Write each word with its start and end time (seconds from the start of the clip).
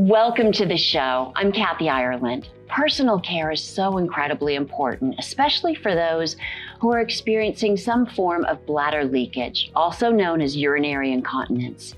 Welcome 0.00 0.50
to 0.52 0.64
the 0.64 0.78
show. 0.78 1.30
I'm 1.36 1.52
Kathy 1.52 1.90
Ireland. 1.90 2.48
Personal 2.68 3.20
care 3.20 3.50
is 3.50 3.62
so 3.62 3.98
incredibly 3.98 4.54
important, 4.54 5.16
especially 5.18 5.74
for 5.74 5.94
those 5.94 6.36
who 6.80 6.90
are 6.90 7.00
experiencing 7.00 7.76
some 7.76 8.06
form 8.06 8.46
of 8.46 8.64
bladder 8.64 9.04
leakage, 9.04 9.70
also 9.76 10.10
known 10.10 10.40
as 10.40 10.56
urinary 10.56 11.12
incontinence. 11.12 11.96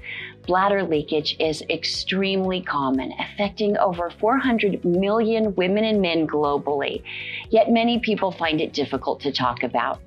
Bladder 0.48 0.82
leakage 0.82 1.36
is 1.38 1.62
extremely 1.70 2.60
common, 2.60 3.12
affecting 3.20 3.78
over 3.78 4.10
400 4.10 4.84
million 4.84 5.54
women 5.54 5.84
and 5.84 6.02
men 6.02 6.26
globally, 6.26 7.04
yet 7.50 7.70
many 7.70 8.00
people 8.00 8.32
find 8.32 8.60
it 8.60 8.72
difficult 8.72 9.20
to 9.20 9.30
talk 9.30 9.62
about. 9.62 10.00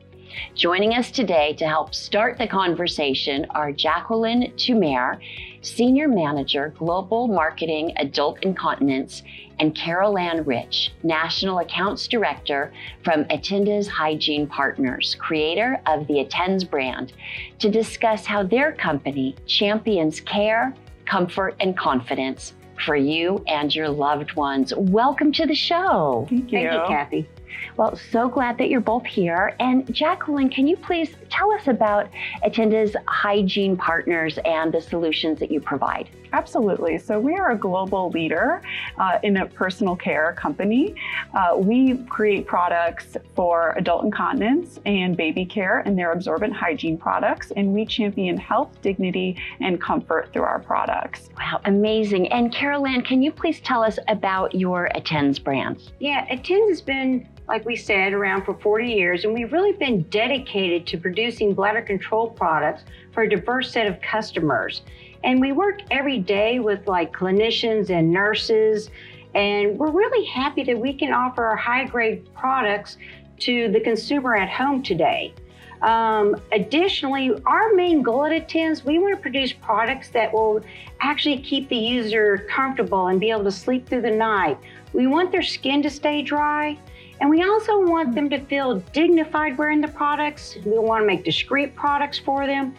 Joining 0.56 0.94
us 0.94 1.12
today 1.12 1.54
to 1.54 1.68
help 1.68 1.94
start 1.94 2.38
the 2.38 2.48
conversation 2.48 3.46
are 3.52 3.72
Jacqueline 3.72 4.54
Tumare, 4.58 5.20
Senior 5.62 6.08
Manager, 6.08 6.74
Global 6.78 7.28
Marketing 7.28 7.94
Adult 7.98 8.44
Incontinence, 8.44 9.24
and 9.60 9.76
Carol 9.76 10.18
Ann 10.18 10.44
Rich, 10.44 10.94
National 11.04 11.60
Accounts 11.60 12.08
Director 12.08 12.74
from 13.04 13.24
Attindas 13.26 13.88
Hygiene 13.88 14.48
Partners, 14.48 15.16
creator 15.20 15.82
of 15.86 16.08
the 16.08 16.20
Attends 16.20 16.64
brand, 16.64 17.14
to 17.60 17.70
discuss 17.70 18.26
how 18.26 18.44
their 18.44 18.74
company 18.74 19.36
champions 19.46 20.20
care, 20.20 20.74
comfort, 21.06 21.56
and 21.60 21.78
confidence 21.78 22.54
for 22.84 22.96
you 22.96 23.44
and 23.48 23.74
your 23.74 23.90
loved 23.90 24.34
ones. 24.34 24.74
Welcome 24.76 25.32
to 25.34 25.46
the 25.46 25.56
show. 25.56 26.26
Thank 26.30 26.52
you. 26.52 26.60
Thank 26.60 26.74
you, 26.74 26.84
Kathy. 26.88 27.30
Well, 27.78 27.96
so 28.12 28.30
glad 28.30 28.58
that 28.58 28.70
you're 28.70 28.82
both 28.82 29.06
here. 29.06 29.56
And 29.60 29.92
Jacqueline, 29.94 30.50
can 30.50 30.68
you 30.68 30.78
please 30.78 31.16
tell 31.30 31.52
us 31.52 31.68
about 31.68 32.10
Attindas 32.46 32.96
hygiene 33.08 33.76
partners 33.76 34.40
and 34.46 34.74
the 34.74 34.82
solutions 34.82 35.40
that 35.40 35.52
you 35.52 35.60
provide? 35.60 36.10
Absolutely. 36.34 36.98
So, 36.98 37.20
we 37.20 37.36
are 37.36 37.52
a 37.52 37.58
global 37.58 38.10
leader 38.10 38.62
uh, 38.98 39.20
in 39.24 39.38
a 39.38 39.46
personal 39.46 39.96
care 39.96 40.34
company. 40.34 40.96
Uh, 41.34 41.56
we 41.58 41.98
create 42.10 42.46
products 42.46 43.16
for 43.36 43.74
adult 43.78 44.04
incontinence 44.04 44.80
and 44.86 45.16
baby 45.16 45.46
care 45.46 45.80
and 45.80 45.98
their 45.98 46.12
absorbent 46.12 46.54
hygiene 46.54 46.98
products, 46.98 47.52
and 47.56 47.74
we 47.74 47.86
champion 47.86 48.38
health, 48.38 48.70
dignity, 48.82 49.38
and 49.62 49.80
comfort 49.82 50.30
through 50.34 50.44
our 50.44 50.60
products. 50.60 51.30
Wow, 51.38 51.62
amazing. 51.66 52.32
And 52.32 52.52
Carol 52.54 52.86
Ann, 52.86 53.02
can 53.02 53.22
you 53.22 53.32
please 53.32 53.62
tell 53.62 53.84
us 53.84 53.98
about 54.08 54.54
your 54.54 54.90
Attends 54.94 55.40
brands? 55.40 55.94
Yeah, 56.00 56.26
Attends 56.30 56.76
has 56.76 56.82
been 56.82 57.28
like 57.48 57.66
we 57.66 57.76
said, 57.76 58.14
around 58.14 58.44
for 58.44 58.56
40 58.56 58.92
years, 58.92 59.24
and 59.24 59.34
we've 59.34 59.54
really 59.54 59.74
been 59.74 60.04
dedicated 60.04 60.88
to 60.88 60.98
producing 60.98 61.54
bladder 61.54 61.82
control 61.82 62.30
products 62.30 62.84
for 63.14 63.24
a 63.24 63.30
diverse 63.30 63.72
set 63.72 63.88
of 63.88 64.02
customers. 64.02 64.82
And 65.24 65.40
we 65.40 65.52
work 65.52 65.80
every 65.92 66.20
day 66.20 66.60
with 66.60 66.88
like 66.88 67.14
clinicians 67.14 67.90
and 67.90 68.12
nurses, 68.12 68.90
and 69.36 69.78
we're 69.78 69.92
really 69.92 70.26
happy 70.28 70.64
that 70.64 70.78
we 70.78 70.94
can 70.94 71.14
offer 71.14 71.46
our 71.46 71.56
high 71.56 71.86
grade 71.86 72.34
products 72.34 72.98
to 73.40 73.70
the 73.72 73.80
consumer 73.80 74.36
at 74.36 74.50
home 74.50 74.82
today. 74.82 75.34
Um, 75.82 76.36
additionally, 76.52 77.32
our 77.46 77.74
main 77.74 78.02
goal 78.02 78.26
at 78.26 78.32
Attends, 78.32 78.84
we 78.84 78.98
want 78.98 79.16
to 79.16 79.22
produce 79.22 79.54
products 79.54 80.10
that 80.10 80.34
will 80.34 80.62
actually 81.02 81.38
keep 81.40 81.70
the 81.70 81.76
user 81.76 82.48
comfortable 82.50 83.08
and 83.08 83.20
be 83.20 83.30
able 83.30 83.44
to 83.44 83.52
sleep 83.52 83.88
through 83.88 84.02
the 84.02 84.12
night. 84.12 84.58
We 84.94 85.06
want 85.06 85.32
their 85.32 85.44
skin 85.44 85.84
to 85.84 85.90
stay 85.90 86.22
dry. 86.22 86.80
And 87.20 87.30
we 87.30 87.44
also 87.44 87.86
want 87.86 88.14
them 88.16 88.30
to 88.30 88.40
feel 88.40 88.80
dignified 88.94 89.58
wearing 89.58 89.82
the 89.82 89.88
products. 89.88 90.58
We 90.66 90.78
want 90.78 91.04
to 91.04 91.08
make 91.08 91.24
discreet 91.24 91.76
products 91.76 92.20
for 92.20 92.46
them. 92.46 92.76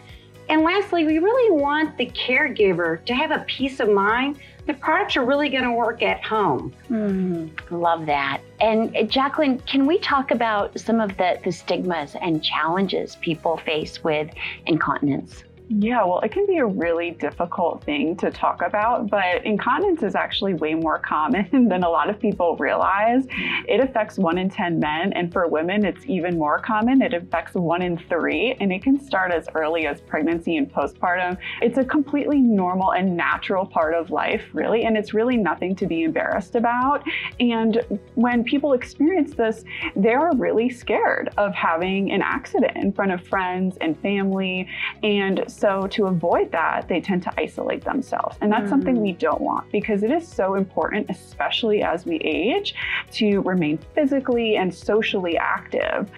And 0.49 0.61
lastly, 0.61 1.05
we 1.05 1.19
really 1.19 1.51
want 1.51 1.97
the 1.97 2.05
caregiver 2.07 3.03
to 3.05 3.13
have 3.13 3.31
a 3.31 3.39
peace 3.47 3.79
of 3.79 3.89
mind 3.89 4.39
the 4.67 4.73
products 4.73 5.15
are 5.15 5.25
really 5.25 5.49
going 5.49 5.63
to 5.63 5.71
work 5.71 6.03
at 6.03 6.23
home. 6.23 6.73
Mm, 6.89 7.49
love 7.71 8.05
that. 8.05 8.41
And 8.59 8.95
uh, 8.95 9.03
Jacqueline, 9.03 9.59
can 9.59 9.85
we 9.85 9.97
talk 9.99 10.29
about 10.31 10.77
some 10.77 10.99
of 10.99 11.15
the, 11.17 11.39
the 11.43 11.51
stigmas 11.51 12.15
and 12.21 12.43
challenges 12.43 13.15
people 13.21 13.57
face 13.57 14.03
with 14.03 14.29
incontinence? 14.65 15.43
Yeah, 15.69 16.05
well, 16.05 16.21
it 16.21 16.31
can 16.31 16.45
be 16.45 16.57
a 16.57 16.65
really 16.65 17.11
difficult 17.11 17.83
thing 17.83 18.15
to 18.17 18.31
talk 18.31 18.61
about, 18.61 19.09
but 19.09 19.45
incontinence 19.45 20.01
is 20.01 20.15
actually 20.15 20.53
way 20.53 20.73
more 20.75 20.97
common 20.97 21.47
than 21.69 21.83
a 21.83 21.89
lot 21.89 22.09
of 22.09 22.19
people 22.19 22.55
realize. 22.55 23.25
It 23.67 23.81
affects 23.81 24.17
one 24.17 24.37
in 24.37 24.49
10 24.49 24.79
men, 24.79 25.11
and 25.11 25.31
for 25.31 25.45
women, 25.47 25.83
it's 25.83 26.05
even 26.05 26.37
more 26.37 26.59
common. 26.59 27.01
It 27.01 27.13
affects 27.13 27.53
one 27.53 27.81
in 27.81 27.97
three, 27.97 28.55
and 28.61 28.71
it 28.71 28.81
can 28.81 28.97
start 28.97 29.33
as 29.33 29.49
early 29.55 29.87
as 29.87 29.99
pregnancy 29.99 30.55
and 30.55 30.71
postpartum. 30.71 31.37
It's 31.61 31.77
a 31.77 31.83
completely 31.83 32.39
normal 32.39 32.93
and 32.93 33.17
natural 33.17 33.65
part 33.65 33.93
of 33.93 34.09
life, 34.09 34.45
really, 34.53 34.85
and 34.85 34.95
it's 34.95 35.13
really 35.13 35.35
nothing 35.35 35.75
to 35.77 35.85
be 35.85 36.03
embarrassed 36.03 36.55
about. 36.55 37.03
And 37.41 37.81
when 38.15 38.45
people 38.45 38.71
experience 38.71 39.33
this, 39.33 39.65
they're 39.97 40.31
really 40.35 40.69
scared 40.69 41.29
of 41.37 41.53
having 41.53 42.09
an 42.11 42.21
accident 42.21 42.77
in 42.77 42.93
front 42.93 43.11
of 43.11 43.27
friends 43.27 43.77
and 43.81 43.99
family. 43.99 44.69
And 45.03 45.43
so 45.57 45.87
to 45.87 46.05
avoid 46.05 46.51
that, 46.51 46.87
they 46.87 47.01
tend 47.01 47.23
to 47.23 47.33
isolate 47.39 47.83
themselves. 47.83 48.37
And 48.41 48.51
that's 48.51 48.65
mm. 48.65 48.69
something 48.69 49.01
we 49.01 49.13
don't 49.13 49.41
want 49.41 49.71
because 49.71 50.03
it 50.03 50.11
is 50.11 50.27
so 50.27 50.55
important, 50.55 51.09
especially 51.09 51.81
as 51.81 52.05
we 52.05 52.17
age, 52.17 52.75
to 53.13 53.41
remain 53.41 53.79
physically 53.95 54.57
and 54.57 54.73
socially 54.73 55.37
active. 55.37 56.09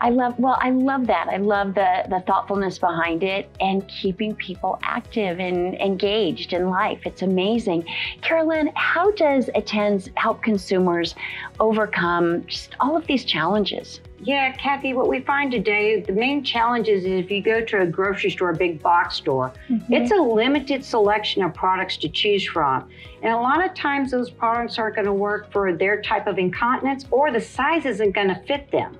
I 0.00 0.10
love 0.10 0.38
well, 0.38 0.58
I 0.60 0.70
love 0.70 1.06
that. 1.06 1.28
I 1.28 1.36
love 1.36 1.74
the 1.74 2.04
the 2.08 2.20
thoughtfulness 2.26 2.78
behind 2.78 3.22
it 3.22 3.50
and 3.60 3.86
keeping 3.88 4.34
people 4.34 4.78
active 4.82 5.40
and 5.40 5.74
engaged 5.74 6.52
in 6.52 6.68
life. 6.68 7.00
It's 7.04 7.22
amazing. 7.22 7.84
Carol 8.22 8.52
Ann, 8.52 8.70
how 8.74 9.10
does 9.12 9.50
Attends 9.54 10.08
help 10.16 10.42
consumers 10.42 11.14
overcome 11.58 12.46
just 12.46 12.74
all 12.80 12.96
of 12.96 13.06
these 13.06 13.24
challenges? 13.24 14.00
Yeah, 14.22 14.52
Kathy, 14.52 14.92
what 14.92 15.08
we 15.08 15.20
find 15.20 15.50
today, 15.50 16.00
the 16.00 16.12
main 16.12 16.44
challenges 16.44 17.04
is 17.04 17.24
if 17.24 17.30
you 17.30 17.42
go 17.42 17.64
to 17.64 17.80
a 17.80 17.86
grocery 17.86 18.30
store, 18.30 18.50
a 18.50 18.56
big 18.56 18.82
box 18.82 19.16
store, 19.16 19.50
mm-hmm. 19.70 19.92
it's 19.92 20.12
a 20.12 20.16
limited 20.16 20.84
selection 20.84 21.42
of 21.42 21.54
products 21.54 21.96
to 21.98 22.08
choose 22.08 22.46
from. 22.46 22.90
And 23.22 23.32
a 23.32 23.38
lot 23.38 23.64
of 23.64 23.74
times 23.74 24.10
those 24.10 24.30
products 24.30 24.78
aren't 24.78 24.96
going 24.96 25.06
to 25.06 25.12
work 25.12 25.50
for 25.50 25.72
their 25.72 26.02
type 26.02 26.26
of 26.26 26.38
incontinence 26.38 27.06
or 27.10 27.32
the 27.32 27.40
size 27.40 27.86
isn't 27.86 28.12
going 28.12 28.28
to 28.28 28.38
fit 28.46 28.70
them. 28.70 28.98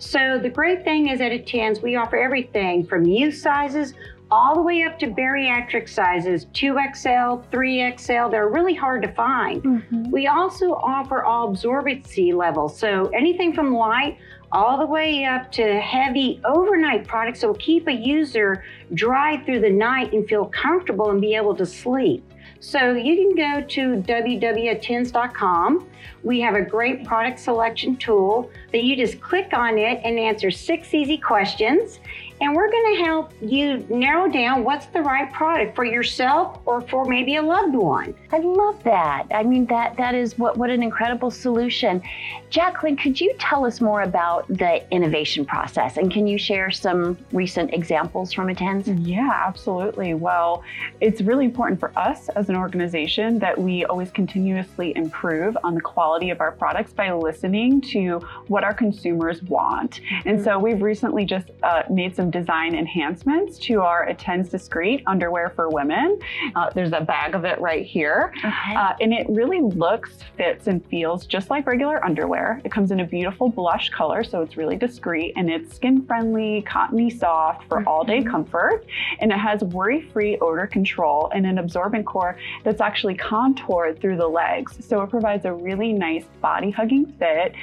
So 0.00 0.38
the 0.38 0.48
great 0.48 0.82
thing 0.82 1.08
is 1.08 1.20
at 1.20 1.30
Attends, 1.30 1.82
we 1.82 1.96
offer 1.96 2.16
everything 2.16 2.86
from 2.86 3.04
youth 3.04 3.36
sizes 3.36 3.92
all 4.30 4.54
the 4.54 4.62
way 4.62 4.82
up 4.84 4.98
to 5.00 5.08
bariatric 5.08 5.88
sizes 5.88 6.46
2XL, 6.54 7.44
3XL. 7.50 8.30
They're 8.30 8.48
really 8.48 8.74
hard 8.74 9.02
to 9.02 9.12
find. 9.12 9.62
Mm-hmm. 9.62 10.10
We 10.10 10.26
also 10.26 10.72
offer 10.72 11.22
all 11.22 11.54
absorbency 11.54 12.32
levels. 12.32 12.78
So 12.78 13.08
anything 13.08 13.52
from 13.52 13.74
light 13.74 14.16
all 14.52 14.78
the 14.78 14.86
way 14.86 15.24
up 15.24 15.52
to 15.52 15.80
heavy 15.80 16.40
overnight 16.44 17.06
products 17.06 17.40
that 17.40 17.46
will 17.46 17.54
keep 17.54 17.86
a 17.86 17.92
user 17.92 18.64
dry 18.94 19.42
through 19.44 19.60
the 19.60 19.70
night 19.70 20.12
and 20.12 20.28
feel 20.28 20.46
comfortable 20.46 21.10
and 21.10 21.20
be 21.20 21.34
able 21.34 21.54
to 21.54 21.64
sleep. 21.64 22.24
So 22.58 22.92
you 22.92 23.16
can 23.16 23.34
go 23.36 23.62
to 23.66 24.02
www.attends.com. 24.02 25.86
We 26.22 26.40
have 26.40 26.54
a 26.54 26.62
great 26.62 27.06
product 27.06 27.38
selection 27.38 27.96
tool 27.96 28.50
that 28.72 28.84
you 28.84 28.96
just 28.96 29.20
click 29.20 29.54
on 29.54 29.78
it 29.78 30.00
and 30.04 30.18
answer 30.18 30.50
six 30.50 30.92
easy 30.92 31.16
questions 31.16 32.00
and 32.40 32.54
we're 32.54 32.70
going 32.70 32.96
to 32.96 33.02
help 33.04 33.32
you 33.40 33.86
narrow 33.90 34.30
down 34.30 34.64
what's 34.64 34.86
the 34.86 35.00
right 35.00 35.30
product 35.32 35.76
for 35.76 35.84
yourself 35.84 36.58
or 36.64 36.80
for 36.80 37.04
maybe 37.04 37.36
a 37.36 37.42
loved 37.42 37.74
one. 37.74 38.14
I 38.32 38.38
love 38.38 38.82
that. 38.84 39.26
I 39.30 39.42
mean 39.42 39.66
that 39.66 39.96
that 39.96 40.14
is 40.14 40.38
what 40.38 40.56
what 40.56 40.70
an 40.70 40.82
incredible 40.82 41.30
solution. 41.30 42.02
Jacqueline, 42.48 42.96
could 42.96 43.20
you 43.20 43.34
tell 43.38 43.64
us 43.64 43.80
more 43.80 44.02
about 44.02 44.48
the 44.48 44.82
innovation 44.90 45.44
process 45.44 45.96
and 45.96 46.10
can 46.10 46.26
you 46.26 46.38
share 46.38 46.70
some 46.70 47.18
recent 47.32 47.72
examples 47.74 48.32
from 48.32 48.48
Attends? 48.48 48.88
Yeah, 48.88 49.30
absolutely. 49.46 50.14
Well, 50.14 50.64
it's 51.00 51.20
really 51.20 51.44
important 51.44 51.78
for 51.78 51.96
us 51.98 52.28
as 52.30 52.48
an 52.48 52.56
organization 52.56 53.38
that 53.40 53.58
we 53.58 53.84
always 53.84 54.10
continuously 54.10 54.96
improve 54.96 55.56
on 55.62 55.74
the 55.74 55.80
quality 55.80 56.30
of 56.30 56.40
our 56.40 56.52
products 56.52 56.92
by 56.92 57.12
listening 57.12 57.80
to 57.82 58.18
what 58.48 58.64
our 58.64 58.74
consumers 58.74 59.42
want. 59.42 60.00
And 60.24 60.38
mm-hmm. 60.38 60.44
so 60.44 60.58
we've 60.58 60.82
recently 60.82 61.24
just 61.24 61.50
uh, 61.62 61.82
made 61.90 62.16
some 62.16 62.29
design 62.30 62.74
enhancements 62.74 63.58
to 63.58 63.80
our 63.80 64.08
Attends 64.08 64.48
Discreet 64.48 65.02
underwear 65.06 65.50
for 65.50 65.68
women. 65.68 66.18
Uh, 66.54 66.70
there's 66.74 66.92
a 66.92 67.00
bag 67.00 67.34
of 67.34 67.44
it 67.44 67.60
right 67.60 67.84
here. 67.84 68.32
Okay. 68.38 68.74
Uh, 68.74 68.94
and 69.00 69.12
it 69.12 69.26
really 69.28 69.60
looks, 69.60 70.18
fits, 70.36 70.66
and 70.66 70.84
feels 70.86 71.26
just 71.26 71.50
like 71.50 71.66
regular 71.66 72.04
underwear. 72.04 72.60
It 72.64 72.72
comes 72.72 72.90
in 72.90 73.00
a 73.00 73.04
beautiful 73.04 73.48
blush 73.48 73.90
color, 73.90 74.24
so 74.24 74.42
it's 74.42 74.56
really 74.56 74.76
discreet 74.76 75.32
and 75.36 75.50
it's 75.50 75.74
skin 75.74 76.04
friendly, 76.06 76.62
cottony 76.62 77.10
soft 77.10 77.68
for 77.68 77.78
mm-hmm. 77.78 77.88
all 77.88 78.04
day 78.04 78.22
comfort. 78.22 78.84
And 79.18 79.30
it 79.32 79.38
has 79.38 79.62
worry 79.62 80.02
free 80.12 80.38
odor 80.38 80.66
control 80.66 81.30
and 81.34 81.46
an 81.46 81.58
absorbent 81.58 82.06
core 82.06 82.38
that's 82.64 82.80
actually 82.80 83.14
contoured 83.14 84.00
through 84.00 84.16
the 84.16 84.28
legs. 84.28 84.78
So 84.84 85.02
it 85.02 85.10
provides 85.10 85.44
a 85.44 85.52
really 85.52 85.92
nice 85.92 86.24
body 86.40 86.70
hugging 86.70 87.06
fit 87.18 87.54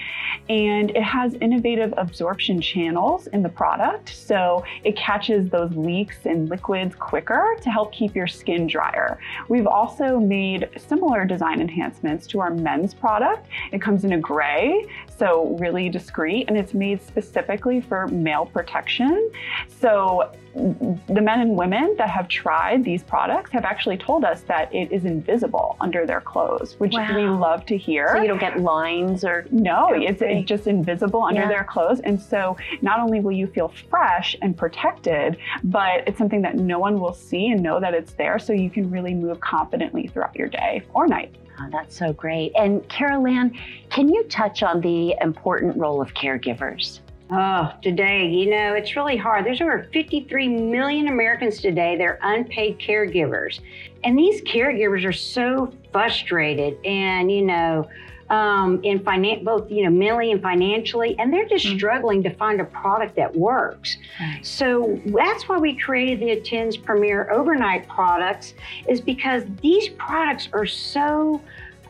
and 0.50 0.92
it 0.92 1.04
has 1.04 1.34
innovative 1.36 1.94
absorption 1.98 2.62
channels 2.62 3.28
in 3.28 3.42
the 3.44 3.50
product. 3.50 4.16
So 4.16 4.57
it 4.84 4.96
catches 4.96 5.50
those 5.50 5.72
leaks 5.76 6.26
and 6.26 6.50
liquids 6.50 6.96
quicker 6.96 7.56
to 7.62 7.70
help 7.70 7.92
keep 7.92 8.16
your 8.16 8.28
skin 8.28 8.68
drier. 8.68 9.20
We've 9.50 9.68
also 9.68 10.20
made 10.20 10.70
similar 10.78 11.26
design 11.26 11.62
enhancements 11.62 12.28
to 12.28 12.40
our 12.40 12.52
men's 12.52 12.94
product. 12.94 13.48
It 13.72 13.82
comes 13.82 14.04
in 14.04 14.14
a 14.14 14.20
gray, 14.20 14.86
so 15.18 15.58
really 15.60 15.90
discreet, 15.90 16.46
and 16.48 16.58
it's 16.58 16.74
made 16.74 17.02
specifically 17.02 17.82
for 17.82 18.08
male 18.08 18.46
protection. 18.46 19.32
So 19.80 20.32
the 20.56 21.22
men 21.22 21.42
and 21.42 21.56
women 21.56 21.96
that 21.98 22.10
have 22.10 22.28
tried 22.28 22.84
these 22.84 23.04
products 23.04 23.52
have 23.52 23.64
actually 23.64 23.98
told 23.98 24.24
us 24.24 24.42
that 24.42 24.74
it 24.74 24.92
is 24.92 25.06
invisible 25.06 25.78
under 25.80 26.06
their 26.06 26.22
clothes, 26.22 26.76
which 26.80 26.94
wow. 26.94 27.16
we 27.16 27.24
love 27.24 27.66
to 27.68 27.78
hear. 27.78 28.10
So 28.14 28.22
you 28.22 28.28
don't 28.28 28.40
get 28.40 28.60
lines 28.60 29.24
or 29.24 29.46
no, 29.52 29.90
it's, 29.94 30.22
it's, 30.22 30.48
just 30.48 30.66
invisible 30.66 31.24
under 31.24 31.42
yeah. 31.42 31.48
their 31.48 31.64
clothes, 31.64 32.00
and 32.00 32.20
so 32.20 32.58
not 32.82 33.00
only 33.00 33.20
will 33.20 33.34
you 33.34 33.48
feel 33.48 33.72
fresh 33.90 34.36
and 34.48 34.58
protected, 34.58 35.38
but 35.66 36.08
it's 36.08 36.18
something 36.18 36.42
that 36.42 36.56
no 36.56 36.80
one 36.80 37.00
will 37.00 37.14
see 37.14 37.52
and 37.52 37.62
know 37.62 37.80
that 37.80 37.94
it's 37.94 38.14
there, 38.14 38.40
so 38.40 38.54
you 38.54 38.70
can 38.70 38.90
really 38.90 39.14
move 39.14 39.40
confidently 39.42 40.08
throughout 40.08 40.36
your 40.36 40.48
day 40.48 40.82
or 40.94 41.06
night. 41.06 41.36
Oh, 41.60 41.68
that's 41.72 41.98
so 41.98 42.14
great. 42.14 42.54
And 42.56 42.88
Carol 42.88 43.28
Ann, 43.28 43.58
can 43.90 44.10
you 44.10 44.24
touch 44.24 44.64
on 44.64 44.80
the 44.82 45.16
important 45.22 45.76
role 45.78 46.02
of 46.02 46.14
caregivers? 46.14 47.02
Oh, 47.30 47.74
today, 47.82 48.30
you 48.30 48.50
know, 48.50 48.74
it's 48.74 48.96
really 48.96 49.18
hard. 49.18 49.46
There's 49.46 49.60
over 49.60 49.90
53 49.92 50.48
million 50.48 51.10
Americans 51.10 51.60
today 51.60 51.98
that 51.98 52.04
are 52.04 52.20
unpaid 52.22 52.80
caregivers. 52.80 53.60
And 54.06 54.18
these 54.18 54.42
caregivers 54.44 55.04
are 55.06 55.12
so 55.12 55.74
frustrated 55.92 56.78
and, 56.86 57.30
you 57.30 57.42
know, 57.42 57.90
um, 58.30 58.82
in 58.84 59.00
finan- 59.00 59.44
both 59.44 59.70
you 59.72 59.84
know 59.84 59.90
mentally 59.90 60.32
and 60.32 60.42
financially, 60.42 61.16
and 61.20 61.32
they're 61.32 61.48
just 61.48 61.66
mm-hmm. 61.66 61.78
struggling 61.78 62.24
to 62.24 62.34
find 62.36 62.60
a 62.62 62.66
product 62.66 63.16
that 63.16 63.36
works. 63.36 63.98
Right. 64.20 64.46
So 64.46 65.02
that's 65.06 65.48
why 65.48 65.58
we 65.58 65.76
created 65.76 66.20
the 66.20 66.32
Attends 66.32 66.78
Premier 66.78 67.32
Overnight 67.32 67.88
products, 67.88 68.54
is 68.88 69.02
because 69.02 69.44
these 69.62 69.90
products 69.90 70.50
are 70.54 70.66
so, 70.66 71.42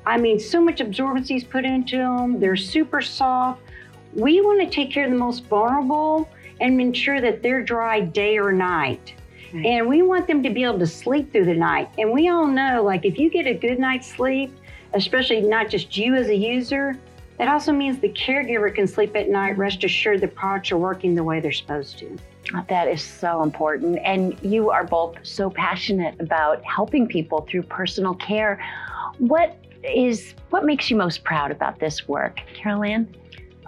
I 0.06 0.18
mean, 0.18 0.40
so 0.40 0.62
much 0.62 0.80
absorbency 0.80 1.38
is 1.38 1.44
put 1.44 1.66
into 1.66 1.98
them. 1.98 2.40
They're 2.40 2.56
super 2.56 3.02
soft 3.02 3.62
we 4.18 4.42
want 4.42 4.60
to 4.60 4.70
take 4.70 4.92
care 4.92 5.06
of 5.06 5.12
the 5.12 5.18
most 5.18 5.46
vulnerable 5.46 6.28
and 6.60 6.82
ensure 6.82 7.22
that 7.22 7.44
they're 7.44 7.62
dry 7.62 8.00
day 8.02 8.38
or 8.38 8.52
night. 8.52 9.14
Right. 9.54 9.66
And 9.66 9.88
we 9.88 10.02
want 10.02 10.28
them 10.28 10.44
to 10.44 10.50
be 10.50 10.64
able 10.64 10.80
to 10.80 10.88
sleep 10.88 11.32
through 11.32 11.46
the 11.46 11.54
night. 11.54 11.90
And 11.98 12.12
we 12.12 12.28
all 12.28 12.48
know, 12.48 12.84
like, 12.84 13.06
if 13.06 13.18
you 13.18 13.30
get 13.30 13.46
a 13.46 13.54
good 13.54 13.80
night's 13.80 14.08
sleep, 14.08 14.58
especially 14.98 15.42
not 15.42 15.70
just 15.70 15.96
you 15.96 16.16
as 16.16 16.28
a 16.28 16.36
user, 16.36 16.98
that 17.38 17.48
also 17.48 17.72
means 17.72 18.00
the 18.00 18.10
caregiver 18.10 18.74
can 18.74 18.88
sleep 18.88 19.16
at 19.16 19.30
night, 19.30 19.58
rest 19.58 19.84
assured 19.84 20.22
the 20.22 20.28
products 20.28 20.72
are 20.72 20.78
working 20.78 21.14
the 21.14 21.24
way 21.24 21.40
they're 21.40 21.52
supposed 21.52 22.00
to. 22.00 22.18
That 22.70 22.88
is 22.88 23.02
so 23.02 23.44
important. 23.44 24.00
And 24.04 24.38
you 24.42 24.70
are 24.70 24.86
both 24.86 25.18
so 25.24 25.50
passionate 25.50 26.20
about 26.20 26.64
helping 26.64 27.08
people 27.08 27.46
through 27.50 27.64
personal 27.64 28.16
care. 28.16 28.64
What 29.20 29.58
is 29.84 30.34
what 30.50 30.66
makes 30.66 30.90
you 30.90 30.96
most 30.96 31.24
proud 31.24 31.52
about 31.52 31.80
this 31.80 32.08
work, 32.08 32.40
Carol 32.56 32.84
Ann? 32.84 33.16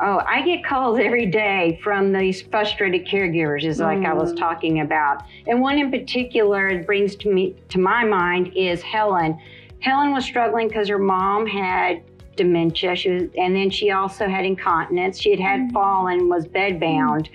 Oh, 0.01 0.23
I 0.25 0.41
get 0.43 0.63
calls 0.63 0.97
every 0.97 1.25
day 1.25 1.77
from 1.83 2.13
these 2.13 2.41
frustrated 2.41 3.05
caregivers, 3.05 3.65
is 3.65 3.79
like 3.79 3.99
mm. 3.99 4.05
I 4.05 4.13
was 4.13 4.31
mm. 4.31 4.37
talking 4.37 4.79
about. 4.79 5.23
And 5.45 5.59
one 5.59 5.77
in 5.77 5.91
particular 5.91 6.81
brings 6.83 7.17
to 7.17 7.33
me 7.33 7.57
to 7.67 7.79
my 7.79 8.05
mind 8.05 8.53
is 8.55 8.81
Helen. 8.81 9.37
Helen 9.81 10.11
was 10.11 10.25
struggling 10.25 10.67
because 10.67 10.87
her 10.89 10.99
mom 10.99 11.45
had 11.45 12.03
dementia. 12.35 12.95
She 12.95 13.09
was, 13.09 13.23
and 13.37 13.55
then 13.55 13.69
she 13.69 13.91
also 13.91 14.27
had 14.27 14.45
incontinence. 14.45 15.19
She 15.19 15.31
had 15.31 15.39
had 15.39 15.59
mm. 15.59 15.71
fallen, 15.71 16.29
was 16.29 16.45
bedbound. 16.45 17.27
Mm. 17.27 17.31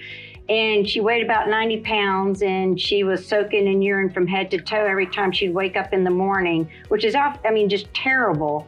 And 0.47 0.89
she 0.89 1.01
weighed 1.01 1.25
about 1.25 1.49
90 1.49 1.81
pounds 1.81 2.43
and 2.43 2.79
she 2.79 3.03
was 3.03 3.27
soaking 3.27 3.67
in 3.67 3.81
urine 3.81 4.11
from 4.11 4.27
head 4.27 4.51
to 4.51 4.59
toe 4.59 4.85
every 4.85 5.07
time 5.07 5.33
she'd 5.33 5.55
wake 5.55 5.75
up 5.75 5.95
in 5.95 6.05
the 6.05 6.11
morning, 6.11 6.69
which 6.89 7.05
is, 7.05 7.15
I 7.15 7.39
mean, 7.51 7.71
just 7.71 7.93
terrible. 7.95 8.67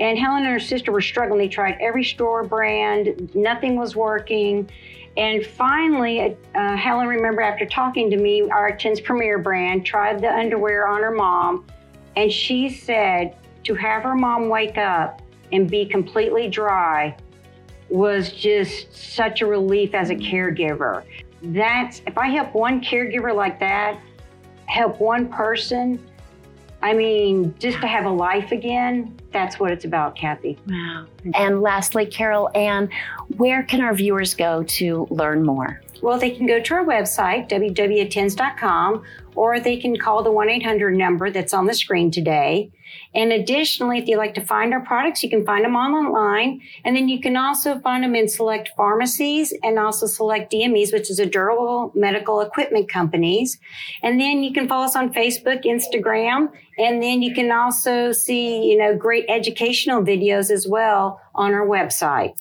And 0.00 0.18
Helen 0.18 0.44
and 0.44 0.52
her 0.52 0.60
sister 0.60 0.90
were 0.90 1.02
struggling. 1.02 1.38
They 1.38 1.48
tried 1.48 1.76
every 1.80 2.04
store 2.04 2.44
brand, 2.44 3.34
nothing 3.34 3.76
was 3.76 3.94
working. 3.94 4.70
And 5.18 5.44
finally, 5.44 6.36
uh, 6.54 6.76
Helen, 6.76 7.08
remember 7.08 7.42
after 7.42 7.66
talking 7.66 8.08
to 8.10 8.16
me, 8.16 8.48
our 8.48 8.68
Attends 8.68 9.00
Premier 9.00 9.38
brand 9.38 9.84
tried 9.84 10.20
the 10.20 10.32
underwear 10.32 10.86
on 10.86 11.02
her 11.02 11.10
mom. 11.10 11.66
And 12.18 12.32
she 12.32 12.68
said 12.68 13.36
to 13.62 13.76
have 13.76 14.02
her 14.02 14.16
mom 14.16 14.48
wake 14.48 14.76
up 14.76 15.22
and 15.52 15.70
be 15.70 15.86
completely 15.86 16.48
dry 16.48 17.16
was 17.90 18.32
just 18.32 18.92
such 18.92 19.40
a 19.40 19.46
relief 19.46 19.94
as 19.94 20.10
a 20.10 20.16
caregiver. 20.16 21.04
That's, 21.42 22.02
if 22.08 22.18
I 22.18 22.26
help 22.26 22.54
one 22.54 22.80
caregiver 22.80 23.32
like 23.32 23.60
that, 23.60 24.00
help 24.66 25.00
one 25.00 25.28
person, 25.28 26.04
I 26.82 26.92
mean, 26.92 27.54
just 27.60 27.80
to 27.82 27.86
have 27.86 28.04
a 28.04 28.10
life 28.10 28.50
again, 28.50 29.16
that's 29.30 29.60
what 29.60 29.70
it's 29.70 29.84
about, 29.84 30.16
Kathy. 30.16 30.58
Wow. 30.66 31.06
And 31.34 31.62
lastly, 31.62 32.04
Carol 32.04 32.50
Ann, 32.56 32.90
where 33.36 33.62
can 33.62 33.80
our 33.80 33.94
viewers 33.94 34.34
go 34.34 34.64
to 34.64 35.06
learn 35.10 35.46
more? 35.46 35.80
Well, 36.00 36.18
they 36.18 36.30
can 36.30 36.46
go 36.46 36.60
to 36.60 36.74
our 36.74 36.84
website, 36.84 37.48
www.attends.com, 37.48 39.02
or 39.34 39.58
they 39.58 39.76
can 39.76 39.96
call 39.96 40.22
the 40.22 40.30
1 40.30 40.48
800 40.48 40.96
number 40.96 41.30
that's 41.30 41.52
on 41.52 41.66
the 41.66 41.74
screen 41.74 42.10
today. 42.10 42.70
And 43.14 43.32
additionally, 43.32 43.98
if 43.98 44.06
you 44.06 44.16
like 44.16 44.34
to 44.34 44.40
find 44.40 44.72
our 44.72 44.80
products, 44.80 45.22
you 45.22 45.30
can 45.30 45.44
find 45.44 45.64
them 45.64 45.76
online. 45.76 46.60
And 46.84 46.94
then 46.94 47.08
you 47.08 47.20
can 47.20 47.36
also 47.36 47.78
find 47.80 48.04
them 48.04 48.14
in 48.14 48.28
select 48.28 48.70
pharmacies 48.76 49.52
and 49.62 49.78
also 49.78 50.06
select 50.06 50.52
DMEs, 50.52 50.92
which 50.92 51.10
is 51.10 51.18
a 51.18 51.26
durable 51.26 51.92
medical 51.94 52.40
equipment 52.40 52.88
companies. 52.88 53.58
And 54.02 54.20
then 54.20 54.42
you 54.42 54.52
can 54.52 54.68
follow 54.68 54.84
us 54.84 54.96
on 54.96 55.12
Facebook, 55.12 55.64
Instagram, 55.64 56.48
and 56.78 57.02
then 57.02 57.22
you 57.22 57.34
can 57.34 57.50
also 57.50 58.12
see, 58.12 58.70
you 58.70 58.78
know, 58.78 58.96
great 58.96 59.24
educational 59.28 60.02
videos 60.02 60.50
as 60.50 60.66
well 60.66 61.20
on 61.34 61.54
our 61.54 61.66
website. 61.66 62.34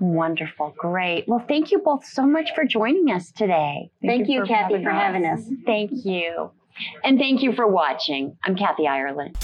Wonderful. 0.00 0.74
Great. 0.78 1.28
Well, 1.28 1.44
thank 1.46 1.70
you 1.70 1.78
both 1.78 2.04
so 2.04 2.26
much 2.26 2.50
for 2.54 2.64
joining 2.64 3.10
us 3.10 3.30
today. 3.30 3.90
Thank, 4.00 4.12
thank 4.12 4.28
you, 4.28 4.40
you 4.40 4.46
Kathy, 4.46 4.74
having 4.74 4.84
for 4.84 4.90
having 4.90 5.26
us. 5.26 5.40
Thank 5.66 5.90
you. 6.04 6.50
And 7.04 7.18
thank 7.18 7.42
you 7.42 7.52
for 7.52 7.66
watching. 7.66 8.36
I'm 8.44 8.56
Kathy 8.56 8.86
Ireland. 8.88 9.36